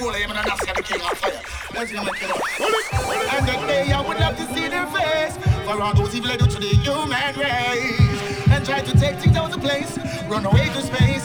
[0.00, 1.42] fool him and an the king of fire.
[1.74, 2.40] Let's make it up.
[3.34, 6.38] And the day I would love to see their face for all those evil they
[6.38, 10.66] do to the human race and try to take things out of place, run away
[10.68, 11.19] to space.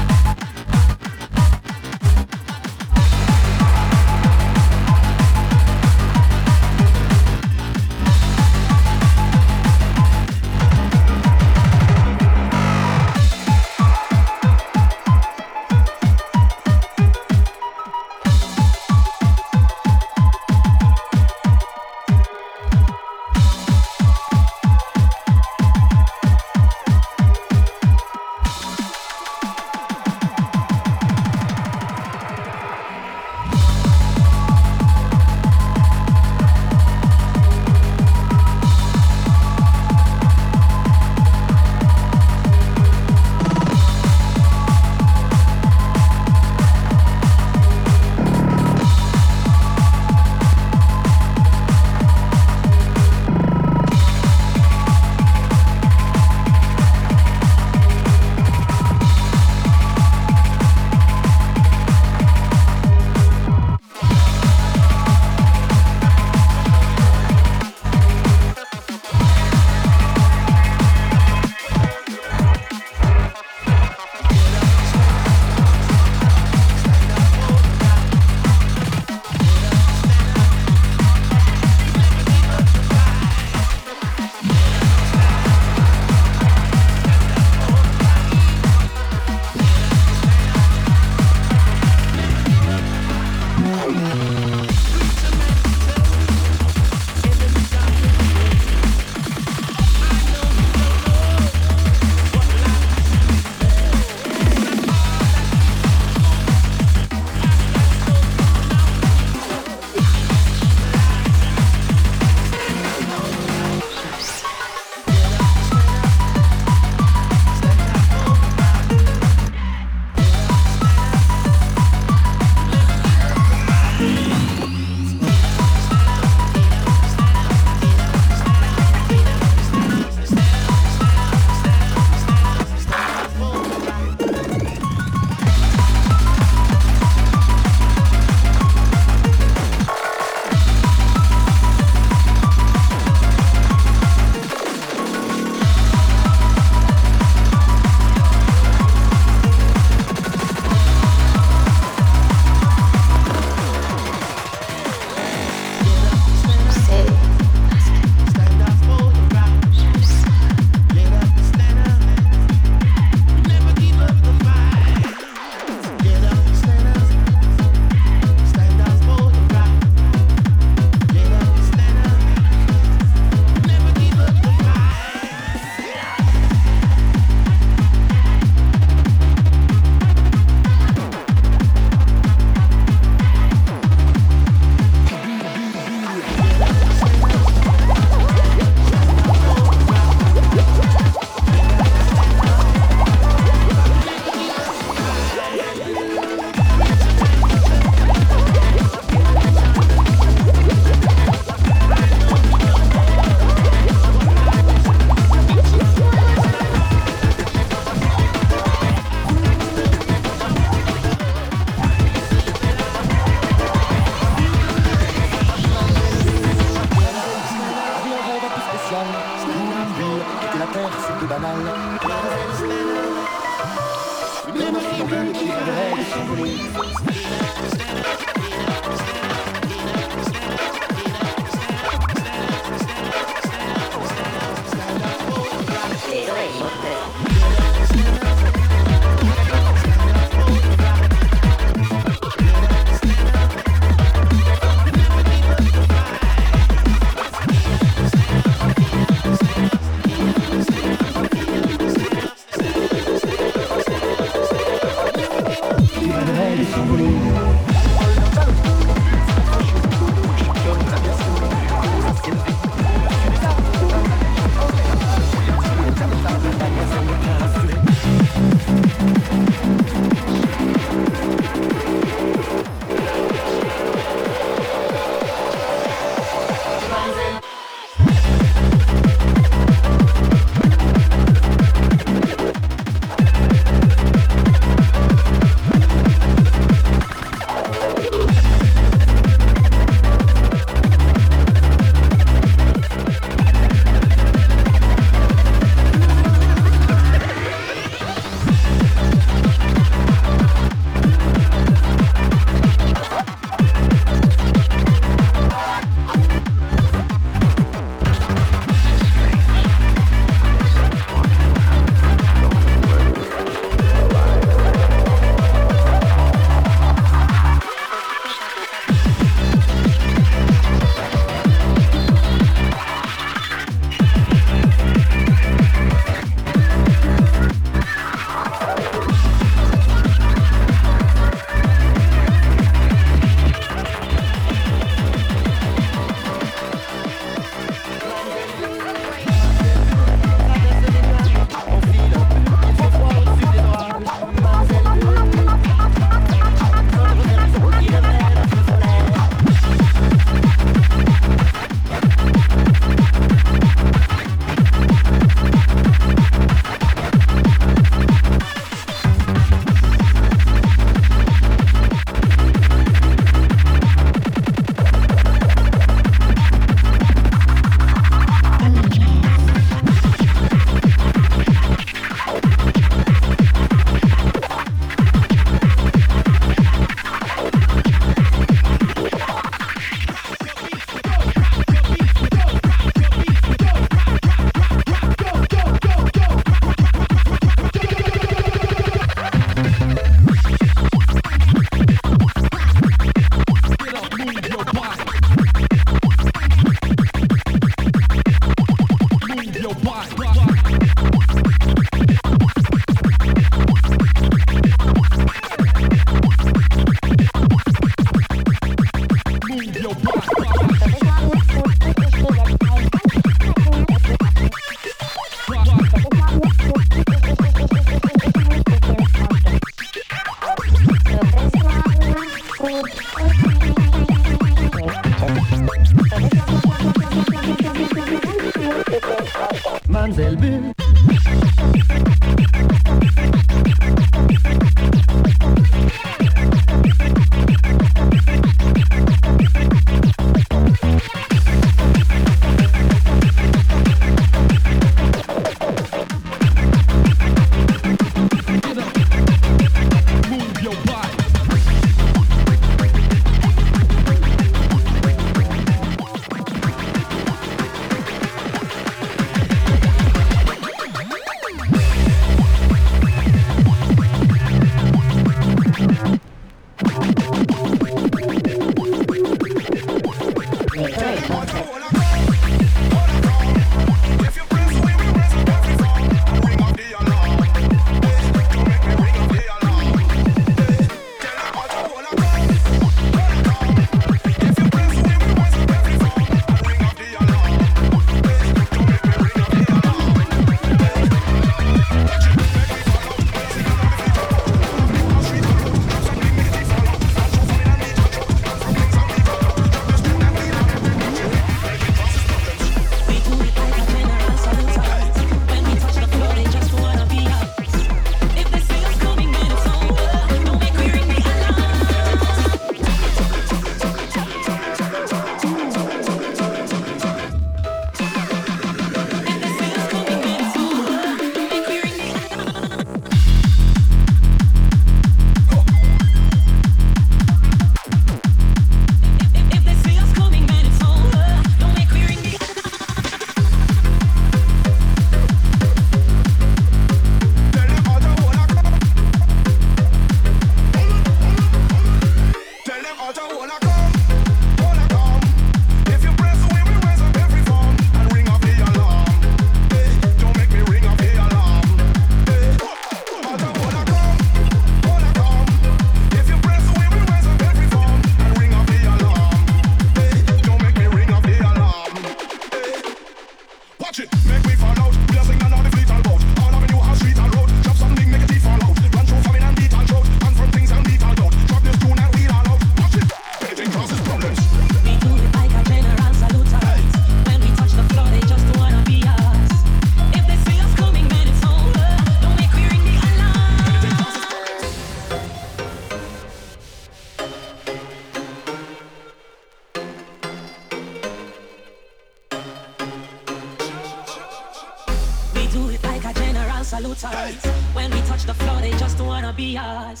[596.98, 597.34] tight.
[597.74, 600.00] When we touch the floor, they just wanna be us.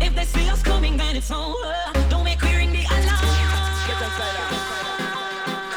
[0.00, 1.74] If they see us coming, then it's over.
[2.10, 3.02] Don't make clearing the alarm.
[3.02, 3.12] Get
[3.42, 4.36] inside, get inside.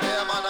[0.03, 0.43] Yeah, man,